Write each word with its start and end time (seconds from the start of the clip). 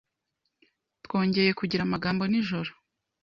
Twongeye 1.05 1.51
kugira 1.59 1.81
amagambo 1.83 2.23
nijoro. 2.31 2.71